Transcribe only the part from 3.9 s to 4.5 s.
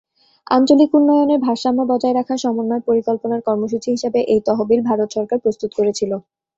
হিসেবে এই